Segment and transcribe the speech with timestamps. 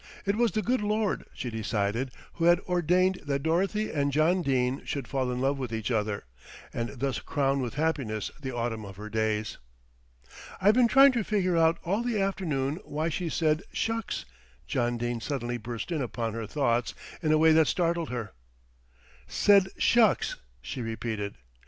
[0.25, 4.83] It was the Good Lord, she decided, who had ordained that Dorothy and John Dene
[4.83, 6.23] should fall in love with each other,
[6.73, 9.59] and thus crown with happiness the autumn of her days.
[10.59, 14.25] "I've been trying to figure out all the afternoon why she said 'shucks,'"
[14.65, 18.33] John Dene suddenly burst in upon her thoughts in a way that startled her.
[19.27, 21.35] "Said 'shucks!'" she repeated.